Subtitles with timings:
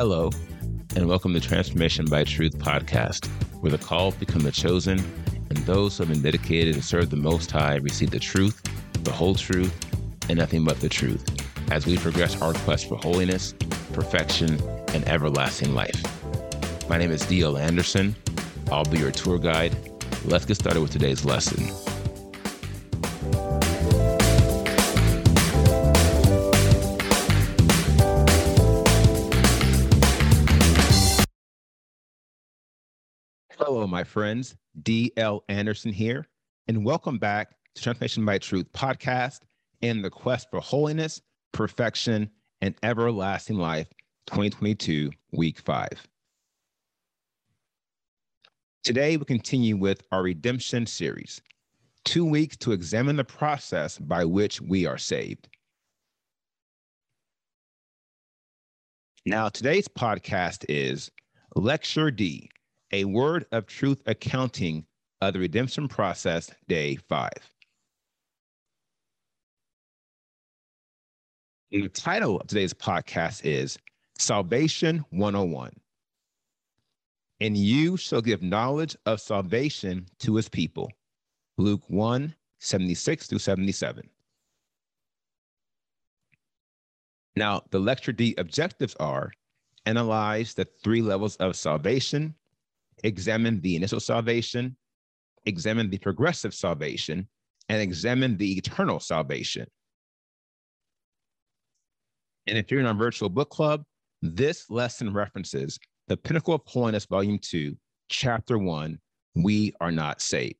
[0.00, 0.30] Hello,
[0.96, 3.26] and welcome to Transformation by Truth podcast,
[3.60, 4.98] where the called become the chosen,
[5.50, 8.62] and those who have been dedicated to serve the Most High receive the truth,
[9.04, 9.74] the whole truth,
[10.30, 11.22] and nothing but the truth
[11.70, 13.52] as we progress our quest for holiness,
[13.92, 14.58] perfection,
[14.94, 16.02] and everlasting life.
[16.88, 17.58] My name is D.L.
[17.58, 18.16] Anderson.
[18.72, 19.76] I'll be your tour guide.
[20.24, 21.89] Let's get started with today's lesson.
[33.72, 34.56] Hello, my friends.
[34.82, 35.44] D.L.
[35.48, 36.26] Anderson here,
[36.66, 39.42] and welcome back to Transformation by Truth podcast
[39.80, 42.28] and the quest for holiness, perfection,
[42.62, 43.86] and everlasting life
[44.26, 46.04] 2022, week five.
[48.82, 51.40] Today, we continue with our redemption series,
[52.04, 55.48] two weeks to examine the process by which we are saved.
[59.24, 61.08] Now, today's podcast is
[61.54, 62.50] Lecture D
[62.92, 64.84] a word of truth accounting
[65.20, 67.30] of the redemption process, day five.
[71.70, 73.78] the title of today's podcast is
[74.18, 75.72] Salvation 101.
[77.40, 80.90] And you shall give knowledge of salvation to his people.
[81.58, 84.10] Luke 1 76 through 77.
[87.36, 89.32] Now, the lecture D objectives are
[89.86, 92.34] analyze the three levels of salvation,
[93.04, 94.76] examine the initial salvation,
[95.46, 97.28] examine the progressive salvation,
[97.68, 99.66] and examine the eternal salvation.
[102.46, 103.84] And if you're in our virtual book club,
[104.22, 105.78] this lesson references
[106.08, 107.76] the Pinnacle of Holiness, Volume 2,
[108.08, 108.98] Chapter 1
[109.36, 110.56] We Are Not Saved.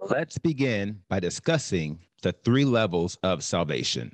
[0.00, 4.12] Let's begin by discussing the three levels of salvation.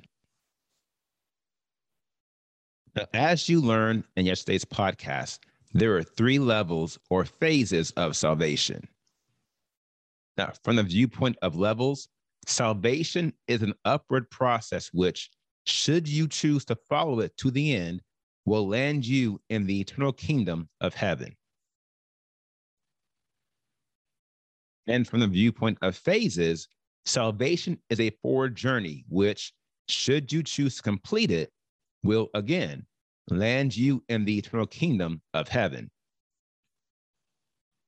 [3.13, 5.39] As you learned in yesterday's podcast,
[5.77, 8.87] there are three levels or phases of salvation.
[10.35, 12.07] Now, from the viewpoint of levels,
[12.47, 15.29] salvation is an upward process which,
[15.67, 18.01] should you choose to follow it to the end,
[18.45, 21.35] will land you in the eternal kingdom of heaven.
[24.87, 26.67] And from the viewpoint of phases,
[27.05, 29.53] salvation is a forward journey, which,
[29.89, 31.51] should you choose to complete it,
[32.03, 32.87] will again
[33.29, 35.89] land you in the eternal kingdom of heaven.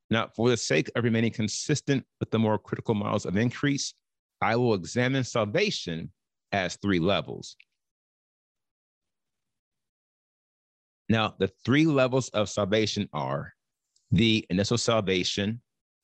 [0.10, 3.94] Now, for the sake of remaining consistent with the more critical models of increase,
[4.42, 6.12] I will examine salvation
[6.52, 7.56] as three levels.
[11.10, 13.54] Now, the three levels of salvation are
[14.12, 15.62] the initial salvation,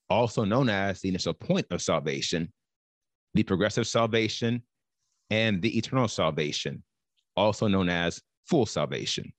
[0.09, 2.51] also known as the initial point of salvation,
[3.33, 4.63] the progressive salvation,
[5.29, 6.83] and the eternal salvation,
[7.35, 9.31] also known as full salvation.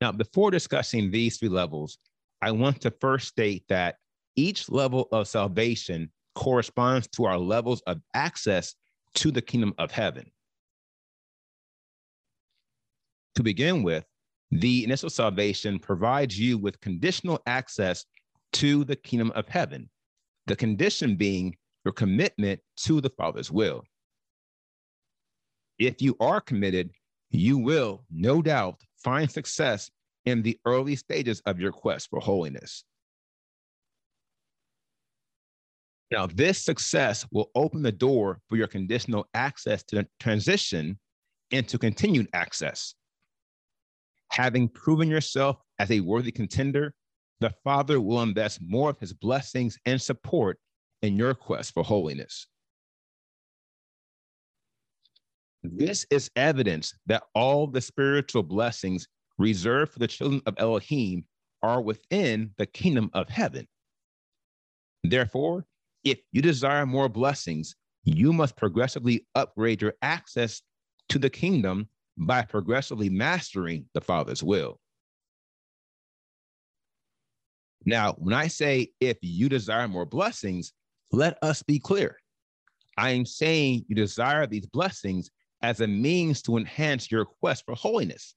[0.00, 1.98] Now, before discussing these three levels,
[2.42, 3.96] I want to first state that
[4.36, 8.74] each level of salvation corresponds to our levels of access
[9.14, 10.30] to the kingdom of heaven.
[13.36, 14.04] To begin with,
[14.50, 18.04] the initial salvation provides you with conditional access
[18.54, 19.88] to the kingdom of heaven,
[20.46, 23.84] the condition being your commitment to the Father's will
[25.78, 26.90] if you are committed,
[27.30, 29.90] you will no doubt find success
[30.24, 32.84] in the early stages of your quest for holiness.
[36.10, 40.98] Now, this success will open the door for your conditional access to transition
[41.50, 42.94] into continued access.
[44.30, 46.94] Having proven yourself as a worthy contender,
[47.40, 50.58] the Father will invest more of his blessings and support
[51.02, 52.46] in your quest for holiness.
[55.64, 59.08] This is evidence that all the spiritual blessings
[59.38, 61.24] reserved for the children of Elohim
[61.62, 63.66] are within the kingdom of heaven.
[65.04, 65.64] Therefore,
[66.04, 70.60] if you desire more blessings, you must progressively upgrade your access
[71.08, 71.88] to the kingdom
[72.18, 74.78] by progressively mastering the Father's will.
[77.86, 80.74] Now, when I say if you desire more blessings,
[81.10, 82.18] let us be clear.
[82.98, 85.30] I am saying you desire these blessings
[85.64, 88.34] as a means to enhance your quest for holiness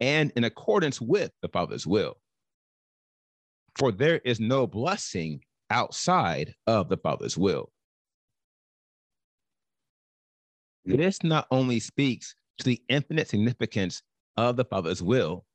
[0.00, 2.18] and in accordance with the Father's will.
[3.76, 5.40] For there is no blessing
[5.70, 7.72] outside of the Father's will.
[10.84, 14.02] This not only speaks to the infinite significance
[14.36, 15.46] of the Father's will,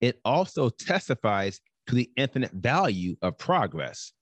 [0.00, 4.12] it also testifies to the infinite value of progress.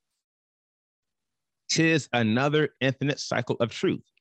[1.68, 4.11] Tis another infinite cycle of truth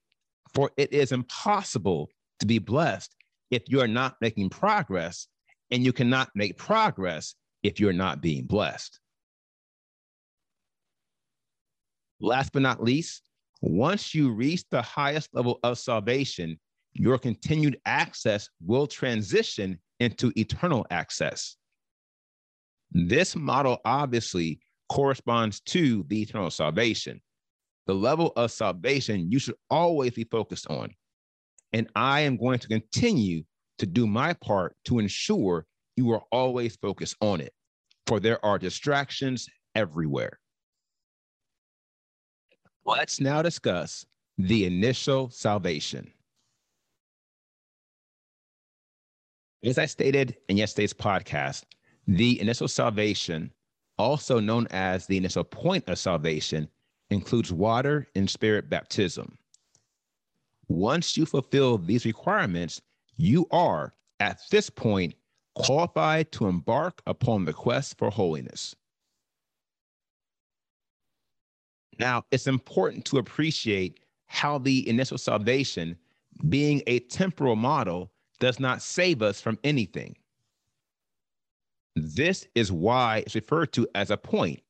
[0.53, 2.09] for it is impossible
[2.39, 3.15] to be blessed
[3.49, 5.27] if you are not making progress,
[5.71, 8.99] and you cannot make progress if you're not being blessed.
[12.19, 13.23] Last but not least,
[13.61, 16.59] once you reach the highest level of salvation,
[16.93, 21.55] your continued access will transition into eternal access.
[22.91, 24.59] This model obviously
[24.89, 27.21] corresponds to the eternal salvation.
[27.87, 30.91] The level of salvation you should always be focused on.
[31.73, 33.43] And I am going to continue
[33.79, 37.53] to do my part to ensure you are always focused on it,
[38.07, 40.39] for there are distractions everywhere.
[42.85, 44.05] Let's now discuss
[44.37, 46.11] the initial salvation.
[49.63, 51.63] As I stated in yesterday's podcast,
[52.07, 53.51] the initial salvation,
[53.97, 56.67] also known as the initial point of salvation,
[57.11, 59.37] includes water and spirit baptism.
[60.67, 62.81] Once you fulfill these requirements,
[63.17, 65.13] you are at this point
[65.55, 68.75] qualified to embark upon the quest for holiness.
[71.99, 75.97] Now, it's important to appreciate how the initial salvation,
[76.49, 80.15] being a temporal model, does not save us from anything.
[81.95, 84.61] This is why it's referred to as a point,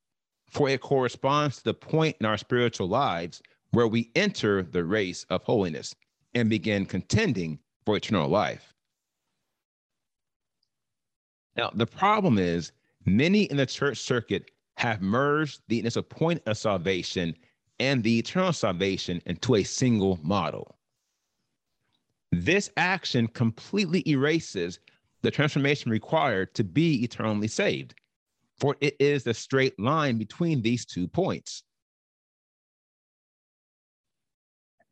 [0.52, 5.26] for it corresponds to the point in our spiritual lives where we enter the race
[5.30, 5.96] of holiness
[6.34, 8.74] and begin contending for eternal life.
[11.56, 12.72] Now, the problem is
[13.06, 17.36] many in the church circuit have merged the initial point of salvation
[17.80, 20.76] and the eternal salvation into a single model.
[22.32, 24.80] This action completely erases
[25.22, 27.96] the transformation required to be eternally saved,
[28.62, 31.64] for it is the straight line between these two points.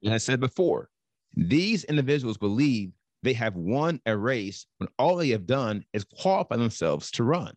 [0.04, 0.90] As I said before,
[1.36, 6.56] these individuals believe they have won a race when all they have done is qualify
[6.56, 7.54] themselves to run.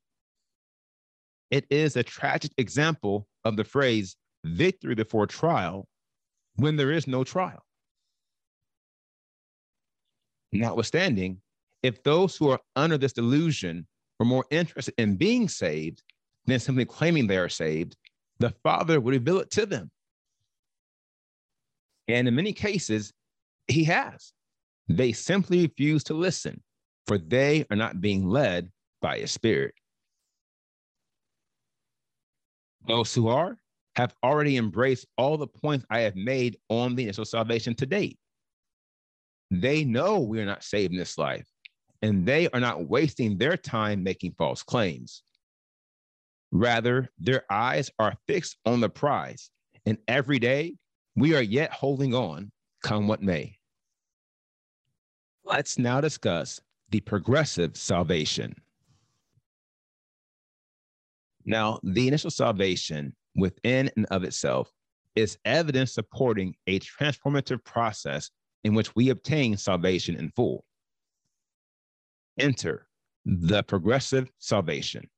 [1.50, 5.88] It is a tragic example of the phrase victory before trial
[6.56, 7.64] when there is no trial.
[10.52, 11.40] Notwithstanding,
[11.82, 13.86] if those who are under this delusion
[14.18, 16.02] were more interested in being saved
[16.46, 17.96] than simply claiming they are saved,
[18.38, 19.90] the Father would reveal it to them.
[22.08, 23.12] And in many cases,
[23.68, 24.32] He has.
[24.88, 26.62] They simply refuse to listen,
[27.06, 28.70] for they are not being led
[29.00, 29.74] by His Spirit.
[32.86, 33.56] Those who are
[33.94, 38.18] have already embraced all the points I have made on the initial salvation to date.
[39.50, 41.46] They know we are not saved in this life,
[42.02, 45.22] and they are not wasting their time making false claims.
[46.50, 49.50] Rather, their eyes are fixed on the prize,
[49.86, 50.74] and every day
[51.16, 52.50] we are yet holding on,
[52.82, 53.56] come what may.
[55.44, 56.60] Let's now discuss
[56.90, 58.54] the progressive salvation.
[61.44, 64.70] Now, the initial salvation within and of itself
[65.16, 68.30] is evidence supporting a transformative process
[68.64, 70.64] in which we obtain salvation in full.
[72.38, 72.86] Enter
[73.24, 75.08] the progressive salvation.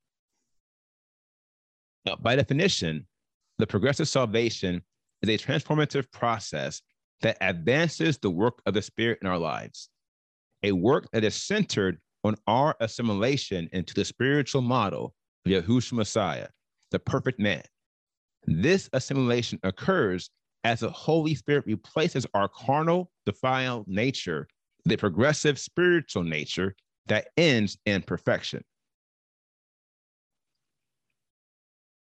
[2.04, 3.06] Now, by definition,
[3.58, 4.82] the progressive salvation
[5.22, 6.82] is a transformative process
[7.22, 9.88] that advances the work of the Spirit in our lives,
[10.62, 15.14] a work that is centered on our assimilation into the spiritual model
[15.46, 16.48] of Yahushua Messiah,
[16.90, 17.62] the perfect man.
[18.46, 20.30] This assimilation occurs
[20.64, 24.46] as the Holy Spirit replaces our carnal, defiled nature,
[24.84, 26.74] the progressive spiritual nature
[27.06, 28.64] that ends in perfection.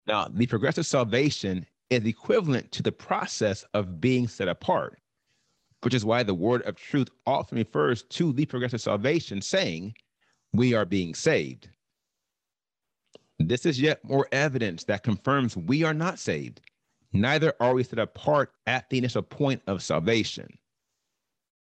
[0.06, 5.00] Now, the progressive salvation is equivalent to the process of being set apart,
[5.82, 9.94] which is why the word of truth often refers to the progressive salvation, saying,
[10.52, 11.68] We are being saved.
[13.38, 16.60] This is yet more evidence that confirms we are not saved,
[17.12, 20.48] neither are we set apart at the initial point of salvation.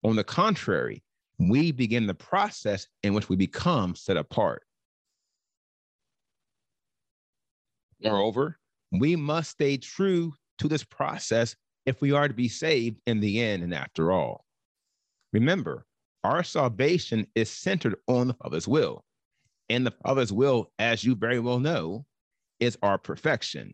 [0.03, 1.03] On the contrary,
[1.37, 4.63] we begin the process in which we become set apart.
[8.01, 8.57] Moreover,
[8.91, 13.41] we must stay true to this process if we are to be saved in the
[13.41, 14.45] end and after all.
[15.33, 15.85] Remember,
[16.23, 19.03] our salvation is centered on the Father's will.
[19.69, 22.05] And the Father's will, as you very well know,
[22.59, 23.73] is our perfection.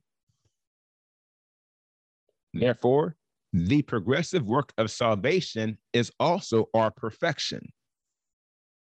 [2.54, 3.16] Therefore,
[3.54, 7.72] the progressive work of salvation is also our perfection.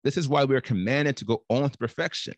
[0.04, 2.34] This is why we are commanded to go on to perfection.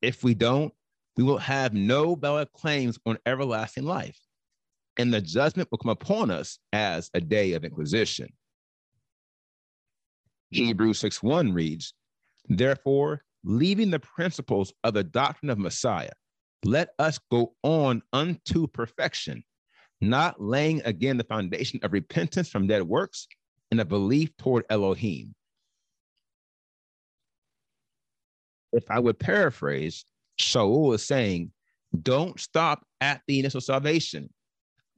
[0.00, 0.72] If we don't,
[1.16, 4.18] we will have no valid claims on everlasting life,
[4.98, 8.28] and the judgment will come upon us as a day of inquisition.
[10.50, 11.94] Hebrews 6 1 reads,
[12.48, 16.10] Therefore, leaving the principles of the doctrine of Messiah,
[16.64, 19.44] let us go on unto perfection,
[20.02, 23.28] not laying again the foundation of repentance from dead works
[23.70, 25.34] and a belief toward Elohim.
[28.72, 30.04] If I would paraphrase,
[30.40, 31.52] Shaul is saying,
[32.02, 34.28] don't stop at the initial salvation.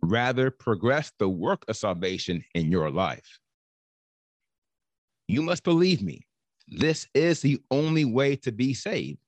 [0.01, 3.39] Rather, progress the work of salvation in your life.
[5.29, 6.27] You must believe me.
[6.69, 9.19] This is the only way to be saved.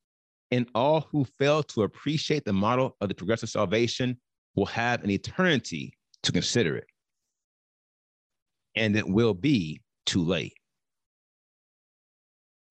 [0.50, 4.18] And all who fail to appreciate the model of the progressive salvation
[4.56, 6.86] will have an eternity to consider it.
[8.74, 10.54] And it will be too late.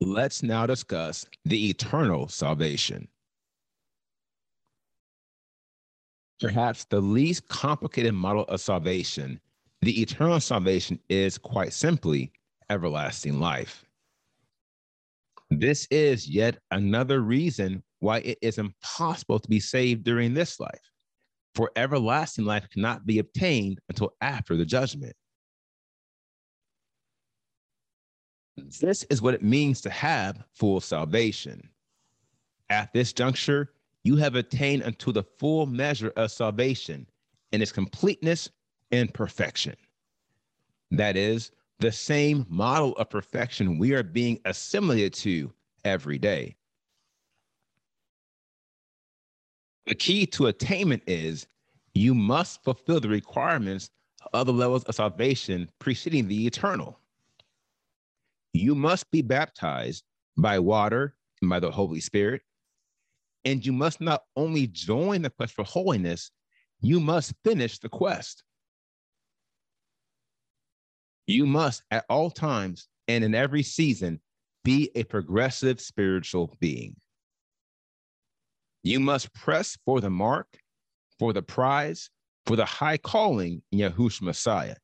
[0.01, 3.07] Let's now discuss the eternal salvation.
[6.41, 9.39] Perhaps the least complicated model of salvation,
[9.81, 12.33] the eternal salvation is quite simply
[12.69, 13.85] everlasting life.
[15.49, 20.91] This is yet another reason why it is impossible to be saved during this life,
[21.55, 25.15] for everlasting life cannot be obtained until after the judgment.
[28.57, 31.69] This is what it means to have full salvation.
[32.69, 33.71] At this juncture,
[34.03, 37.07] you have attained unto the full measure of salvation
[37.51, 38.49] in its completeness
[38.91, 39.75] and perfection.
[40.91, 46.55] That is, the same model of perfection we are being assimilated to every day.
[49.85, 51.47] The key to attainment is
[51.93, 53.89] you must fulfill the requirements
[54.33, 56.99] of the levels of salvation preceding the eternal.
[58.53, 60.03] You must be baptized
[60.37, 62.41] by water and by the Holy Spirit.
[63.43, 66.31] And you must not only join the quest for holiness,
[66.81, 68.43] you must finish the quest.
[71.27, 74.19] You must at all times and in every season
[74.63, 76.95] be a progressive spiritual being.
[78.85, 80.59] You must press for the mark,
[81.17, 82.11] for the prize,
[82.45, 84.75] for the high calling in Yahushua Messiah.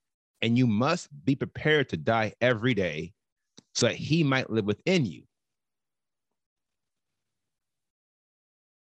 [0.42, 3.14] And you must be prepared to die every day
[3.76, 5.22] so that he might live within you.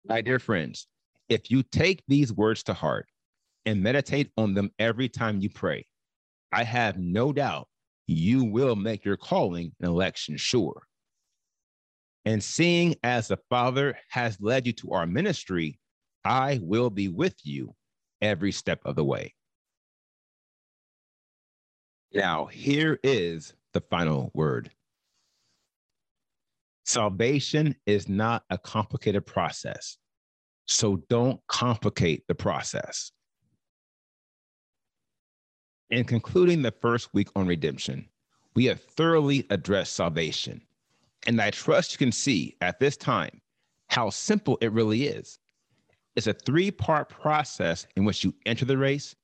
[0.04, 0.86] My dear friends,
[1.30, 3.06] if you take these words to heart
[3.64, 5.86] and meditate on them every time you pray,
[6.52, 7.66] I have no doubt
[8.06, 10.87] you will make your calling and election sure.
[12.28, 15.78] And seeing as the Father has led you to our ministry,
[16.26, 17.74] I will be with you
[18.20, 19.34] every step of the way.
[22.12, 24.70] Now, here is the final word.
[26.84, 29.96] Salvation is not a complicated process,
[30.66, 33.10] so don't complicate the process.
[35.88, 38.06] In concluding the first week on redemption,
[38.54, 40.60] we have thoroughly addressed salvation.
[41.28, 43.42] And I trust you can see at this time
[43.88, 45.38] how simple it really is.
[46.16, 49.14] It's a three part process in which you enter the race,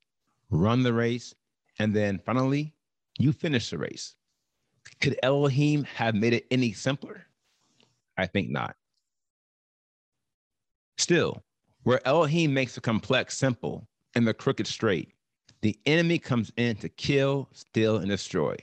[0.51, 1.33] run the race,
[1.79, 2.73] and then finally,
[3.17, 4.15] you finish the race.
[5.01, 7.25] Could Elohim have made it any simpler?
[8.17, 8.75] I think not.
[10.99, 11.43] Still,
[11.83, 15.11] where Elohim makes the complex simple and the crooked straight,
[15.61, 18.55] the enemy comes in to kill, steal, and destroy.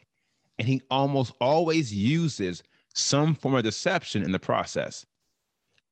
[0.60, 2.62] And he almost always uses
[2.94, 5.04] some form of deception in the process.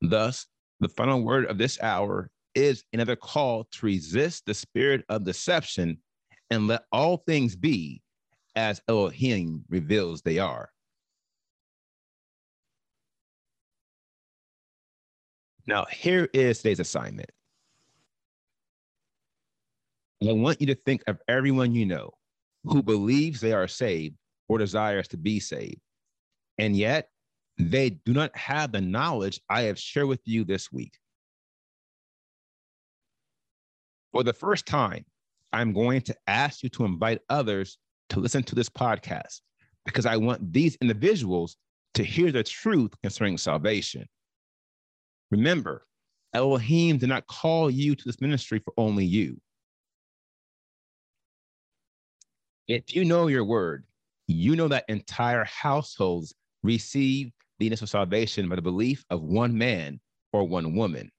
[0.00, 0.46] Thus,
[0.80, 5.98] the final word of this hour is another call to resist the spirit of deception
[6.50, 8.02] and let all things be
[8.56, 10.70] as Elohim reveals they are.
[15.66, 17.30] Now, here is today's assignment
[20.22, 22.10] I want you to think of everyone you know
[22.64, 24.16] who believes they are saved
[24.48, 25.80] or desires to be saved.
[26.60, 27.08] And yet,
[27.58, 30.92] they do not have the knowledge I have shared with you this week.
[34.12, 35.06] For the first time,
[35.54, 37.78] I'm going to ask you to invite others
[38.10, 39.40] to listen to this podcast
[39.86, 41.56] because I want these individuals
[41.94, 44.06] to hear the truth concerning salvation.
[45.30, 45.86] Remember,
[46.34, 49.40] Elohim did not call you to this ministry for only you.
[52.68, 53.86] If you know your word,
[54.26, 60.00] you know that entire households receive the initial salvation by the belief of one man
[60.32, 61.10] or one woman.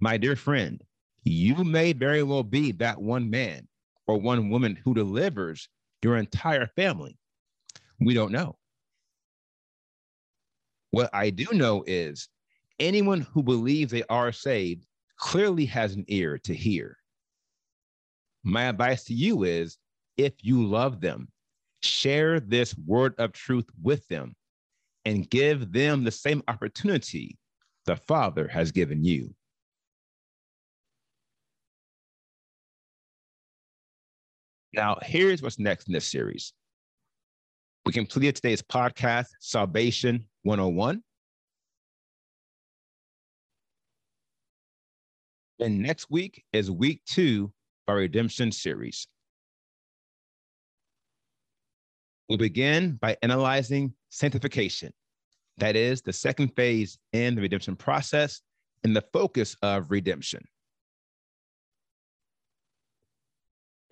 [0.00, 0.82] My dear friend,
[1.22, 3.68] you may very well be that one man
[4.06, 5.68] or one woman who delivers
[6.02, 7.16] your entire family.
[8.00, 8.56] We don't know.
[10.90, 12.28] What I do know is
[12.78, 16.98] anyone who believes they are saved clearly has an ear to hear.
[18.42, 19.78] My advice to you is
[20.16, 21.28] if you love them,
[21.84, 24.34] Share this word of truth with them
[25.04, 27.36] and give them the same opportunity
[27.86, 29.34] the Father has given you.
[34.72, 36.52] Now, here's what's next in this series.
[37.84, 41.02] We completed today's podcast, Salvation 101.
[45.60, 47.52] And next week is week two
[47.86, 49.06] of our redemption series.
[52.28, 54.92] We'll begin by analyzing sanctification.
[55.58, 58.40] That is the second phase in the redemption process
[58.82, 60.44] and the focus of redemption.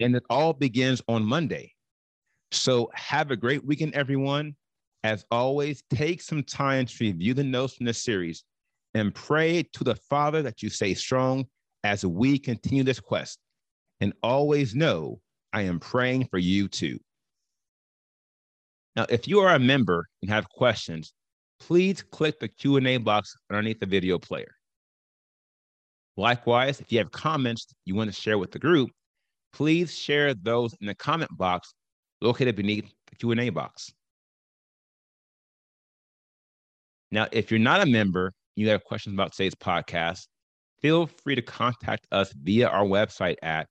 [0.00, 1.74] And it all begins on Monday.
[2.50, 4.56] So have a great weekend, everyone.
[5.04, 8.44] As always, take some time to review the notes from this series
[8.94, 11.46] and pray to the Father that you stay strong
[11.84, 13.38] as we continue this quest.
[14.00, 15.20] And always know
[15.52, 16.98] I am praying for you too.
[18.96, 21.12] Now, if you are a member and have questions,
[21.61, 24.54] please click the Q&A box underneath the video player.
[26.16, 28.90] Likewise, if you have comments you want to share with the group,
[29.52, 31.72] please share those in the comment box
[32.20, 33.92] located beneath the Q&A box.
[37.11, 40.26] Now, if you're not a member, and you have questions about today's podcast,
[40.80, 43.66] feel free to contact us via our website at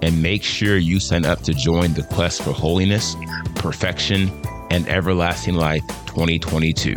[0.01, 3.15] and make sure you sign up to join the quest for holiness,
[3.55, 4.29] perfection,
[4.69, 6.95] and everlasting life 2022.